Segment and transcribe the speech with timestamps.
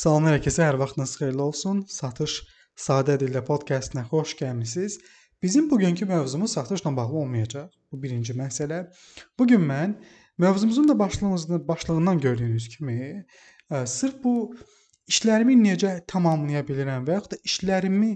[0.00, 1.80] Salamlar hər kəsə, hər vaxtınız xeyirli olsun.
[1.92, 2.38] Satış
[2.80, 4.94] Sadə Dildə podkastına xoş gəlmisiniz.
[5.42, 7.66] Bizim bugünkü mövzumuz satışla bağlı olmayacaq.
[7.92, 8.78] Bu birinci məsələ.
[9.38, 9.98] Bu gün mən
[10.38, 13.26] mövzumuzun da başlığımızda başlığından gördüyünüz kimi,
[13.68, 14.32] ə, sırf bu
[15.12, 18.12] işlərimi necə tamamlaya bilirəm və yaxud da işlərimi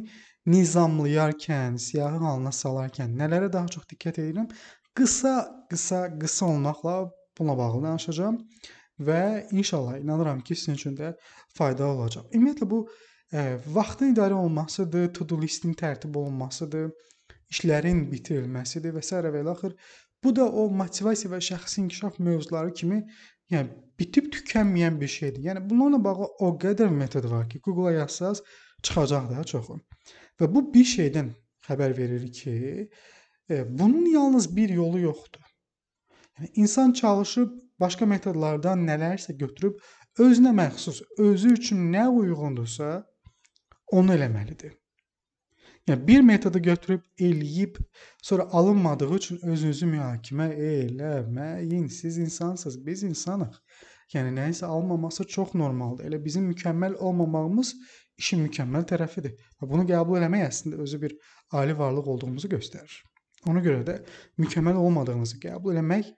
[0.55, 4.49] nizamlayarkən, siyahı halına salarkən nələrə daha çox diqqət edirəm?
[4.97, 5.37] Qısa,
[5.69, 6.97] qısa, qısa olmaqla
[7.37, 8.41] bununla bağlı danışacağam
[9.01, 11.15] və inşallah inanıram ki, sizin üçün də
[11.59, 12.29] faydalı olacaq.
[12.33, 12.85] Ümumiyyətlə bu
[13.33, 16.91] ə, vaxtın idarə olunmasıdır, to-do listin tərtib olunmasıdır,
[17.53, 19.17] işlərin bitirilməsidir və s.
[19.17, 19.75] və ilaxır.
[20.25, 23.03] Bu da o motivasiya və şəxsi inkişaf mövzuları kimi,
[23.53, 25.43] yəni bitib tükənməyən bir şeydir.
[25.51, 28.43] Yəni bunlarla bağlı o qədər metod var ki, Google-a yazsaz
[28.83, 29.81] çıxacaq daha çoxu.
[30.41, 31.35] Və bu bir şeydən
[31.69, 32.55] xəbər verir ki,
[33.51, 35.45] e, bunun yalnız bir yolu yoxdur.
[36.39, 39.79] Yəni insan çalışıb başqa metodlardan nələrsə götürüb
[40.25, 43.03] özünə məxsus, özü üçün nə uyğundursa,
[43.93, 44.75] onu eləməlidir.
[45.89, 47.77] Yəni bir metodu götürüb eləyib,
[48.23, 51.89] sonra alınmadığı üçün özünüzü mühakimə eləməyin.
[51.93, 53.59] Siz insansınız, biz insanıq.
[54.15, 56.09] Yəni nəyisə almaması çox normaldır.
[56.09, 57.75] Elə bizim mükəmməl olmamağımız
[58.17, 59.37] işin mükəmməl tərəfidir.
[59.61, 61.17] Və bunu qəbul etmək əslində özü bir
[61.53, 62.97] ali varlıq olduğumuzu göstərir.
[63.49, 63.99] Ona görə də
[64.41, 66.15] mükəmməl olmadığınızı qəbul etmək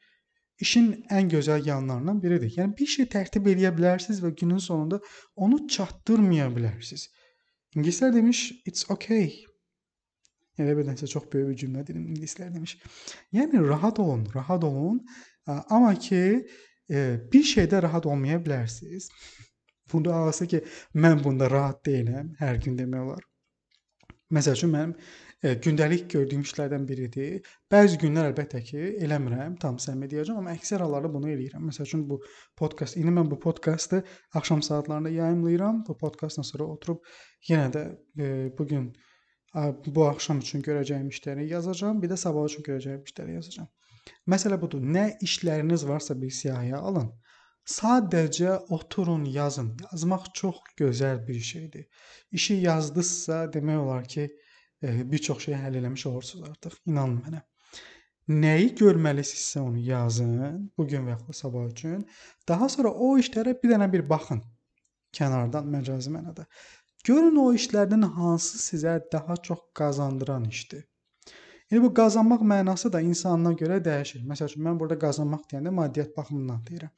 [0.61, 2.53] işin ən gözəl yanlarından biridir.
[2.57, 5.01] Yəni bir şey tərtib edə bilərsiniz və günün sonunda
[5.37, 7.09] onu çatdırmaya bilərsiniz.
[7.77, 9.33] İngilislər demiş it's okay.
[10.59, 12.79] Elə bilirsə çox böyük bir cümlədir ingilislər demiş.
[13.37, 15.03] Yəni rahat olun, rahat olun.
[15.47, 16.23] Amma ki
[16.91, 19.11] e, bir şeydə rahat olmaya bilərsiniz.
[19.93, 20.63] Bunda ağası ki
[20.95, 23.27] mən bunda rahat deyiləm hər gün demək olar.
[24.35, 24.93] Məsəl üçün mənim
[25.45, 27.47] e, gündəlik gördüyüm işlərdən biridir.
[27.71, 31.69] Bəzi günlər əlbəttə ki, eləmirəm, tam səmimi deyəcəm, amma əksər hallarda bunu eləyirəm.
[31.71, 32.19] Məsəl üçün bu
[32.59, 34.03] podkast, indi mən bu podkastı
[34.35, 35.85] axşam saatlarında yayımlayıram.
[35.89, 37.07] Bu podkastdan sonra oturub
[37.51, 37.85] yenə də
[38.19, 38.91] e, bu gün
[39.87, 43.71] bu axşam üçün görəcəyim işləri yazacağam, bir də sabah üçün görəcəyim işləri yazacağam.
[44.29, 44.83] Məsələ budur.
[44.83, 47.13] Nə işləriniz varsa bir siyahıya alın.
[47.67, 49.73] Sadəcə oturun, yazın.
[49.83, 51.87] Yazmaq çox gözəl bir şeydir.
[52.33, 54.27] İşi yazdınızsa, demək olar ki,
[54.83, 56.77] e, bir çox şeyi həll eləmiş olursunuz artıq.
[56.87, 57.41] İnanın mənə.
[58.29, 62.07] Nəyi görməlisinizsə onu yazın, bu gün və ya sabah üçün.
[62.49, 64.43] Daha sonra o işlərə bir dənə bir baxın.
[65.19, 66.47] Kənardan məcazi mənada.
[67.05, 70.87] Görün o işlərdən hansı sizə daha çox qazandıran işdir.
[71.71, 74.23] Yəni bu qazanmaq mənası da insandan görə dəyişir.
[74.31, 76.95] Məsəl üçün mən burada qazanmaq deyəndə maddiyyat baxımından deyirəm.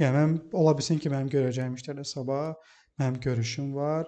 [0.00, 2.54] Yəni mən ola bilsin ki, mənim görəcəyim işlərdə sabah
[3.00, 4.04] mənim görüşüm var,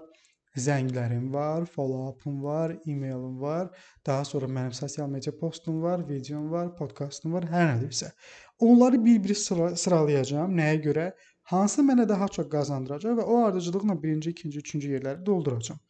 [0.59, 3.69] zənglərim var, follow-up'um var, e-mailim var,
[4.07, 8.11] daha sonra mənim sosial media postum var, videom var, podkastım var, hər nədirsə.
[8.59, 10.57] Onları bir-bir sıra sıralayacağam.
[10.59, 11.11] Nəyə görə?
[11.53, 15.81] Hansı mənə daha çox qazandıracaq və o ardıcıllıqla birinci, ikinci, üçüncü yerləri dolduracağam.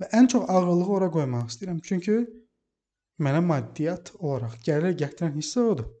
[0.00, 1.78] Və ən çox ağırlığı ora qoymaq istəyirəm.
[1.82, 2.16] Çünki
[3.22, 5.92] mənə maddiyyat olaraq gəlir gətirən hissə odur.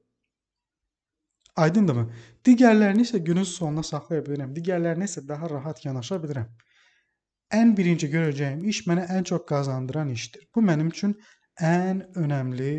[1.56, 2.04] Aydındırmı?
[2.44, 4.50] Digərlərini isə günün sonuna saxlaya bilirəm.
[4.56, 6.50] Digərlərinə isə daha rahat yanaşa bilirəm.
[7.56, 10.44] Ən birinci görəcəyim iş mənə ən çox qazandıran işdir.
[10.54, 11.14] Bu mənim üçün
[11.68, 12.74] ən önəmli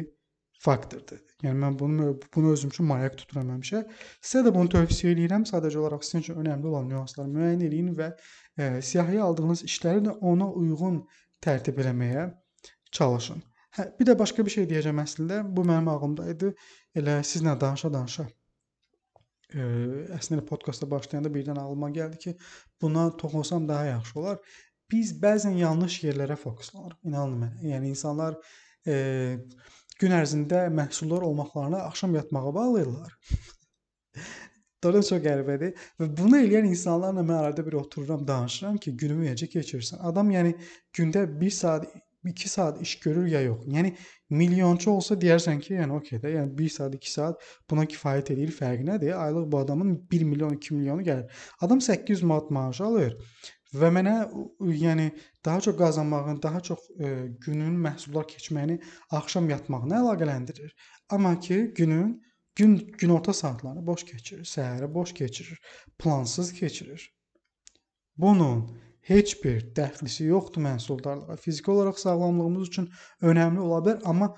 [0.62, 1.24] faktordur.
[1.44, 3.84] Yəni mən bunu bunu özüm üçün mayak tuturam həmişə.
[4.22, 5.50] Sizə də bunu tövsiyə edirəm.
[5.50, 10.18] Sadəcə olaraq sizin üçün önəmli olan nüansları müəyyən edin və e, siyahıya aldığınız işləri də
[10.22, 11.04] ona uyğun
[11.42, 12.32] tərtib eləməyə
[12.92, 13.42] çalışın.
[13.78, 15.46] Hə, bir də başqa bir şey deyəcəm əslində.
[15.58, 16.54] Bu mənim ağlımda idi.
[16.98, 18.28] Elə sizlə danışa-danışa
[19.56, 19.66] Ə,
[20.18, 22.34] əslində podkasta başlayanda birdən ağlıma gəldi ki,
[22.82, 24.42] buna toxunsam daha yaxşı olar.
[24.92, 27.00] Biz bəzən yanlış yerlərə fokuslanırıq.
[27.08, 27.70] İnanın mənə.
[27.74, 28.38] Yəni insanlar
[28.88, 28.96] e,
[30.00, 33.16] gün ərzində məhsuldar olmaqlarını axşam yatmağa bağlayırlar.
[34.84, 39.50] Doğrudan çox qəribədir və bunu edən insanlarla mən arada bir otururam, danışıram ki, günümü necə
[39.52, 40.04] keçirirsən.
[40.06, 40.54] Adam yəni
[40.96, 41.88] gündə 1 saat
[42.26, 43.66] 2 saat iş görür ya yox.
[43.68, 43.94] Yəni
[44.30, 48.52] milyonçu olsa deyərsən ki, yəni okey də, yəni 1 saat, 2 saat buna kifayət edir.
[48.52, 49.14] Fərqi nədir?
[49.16, 51.44] Aylıq bu adamın 1 milyon, 2 milyonu gəlir.
[51.62, 53.18] Adam 800 manat maaş alır
[53.76, 54.16] və mənə
[54.82, 55.10] yəni
[55.46, 57.10] daha çox qazanmağın, daha çox e,
[57.46, 58.80] günün məhsuldar keçməyini
[59.12, 60.72] axşam yatmağına əlaqələndirir.
[61.10, 62.22] Amma ki, günün
[62.56, 65.60] gün günorta saatlarını boş keçirir, səhəri boş keçirir,
[66.00, 67.12] plansız keçirir.
[68.18, 68.80] Bunun
[69.10, 71.38] heç bir dəxlisi yoxdur məhsuldarlığa.
[71.44, 72.90] Fiziki olaraq sağlamlığımız üçün
[73.22, 74.34] önəmli ola bilər, amma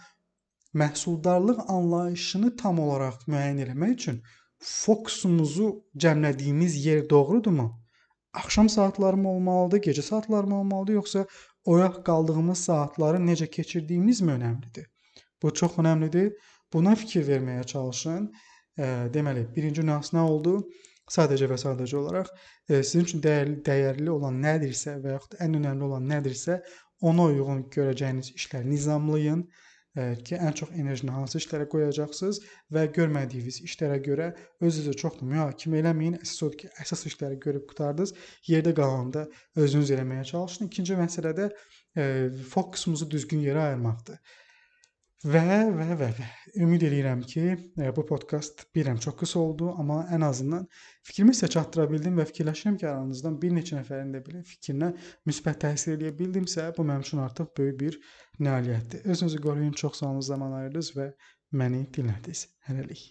[0.81, 4.21] məhsuldarlıq anlayışını tam olaraq müəyyən etmək üçün
[4.59, 5.69] fokusumuzu
[6.05, 7.69] cəmlədiyimiz yer doğrudurmu?
[8.33, 11.25] Axşam saatları mı olmalıdır, gecə saatları mı olmalıdır, yoxsa
[11.65, 14.85] oyaq qaldığımız saatları necə keçirdiyimiz mi önəmlidir?
[15.41, 16.33] Bu çox önəmlidir.
[16.73, 18.29] Buna fikir verməyə çalışın.
[19.15, 20.59] Deməli, birinci nüans nə oldu?
[21.09, 25.87] Sadəcə və sadəcə olaraq e, sizin üçün dəyərli, dəyərli olan nədirsə və yaxud ən önəmli
[25.87, 26.59] olan nədirsə,
[27.01, 29.45] ona uyğun görəcəyiniz işləri nizamlayın
[29.97, 32.41] e, ki, ən çox enerjini hansı işlərə qoyacaqsınız
[32.75, 34.29] və görmədiyiniz işlərə görə
[34.61, 36.19] özünüzü çox da mühakimə eləməyin.
[36.21, 38.13] Əsas odur ki, əsas işləri görüb qutardınız.
[38.51, 39.25] Yerdə qalanında
[39.63, 40.69] özünüz eləməyə çalışın.
[40.69, 42.05] İkinci məsələ də e,
[42.53, 44.21] fokusumuzu düzgün yerə ayırmaqdır.
[45.19, 45.41] Və
[45.75, 46.27] və və və
[46.63, 47.41] ümid eləyirəm ki,
[47.75, 50.63] e, bu podkast bilirəm çox qısa oldu, amma ən azından
[51.09, 54.93] fikrimi sizə çatdıra bildim və fikirləşirəm ki, aranızdan bir neçə nəfərin də belə fikrinə
[55.27, 58.01] müsbət təsir eləyə bildimsə, bu mənim üçün artıq böyük bir
[58.47, 59.03] nailiyyətdir.
[59.11, 61.13] Özünüzü qoruyun, çox sağ olun zaman ayırdınız və
[61.51, 62.47] məni dinlədiniz.
[62.69, 63.09] Hələlik.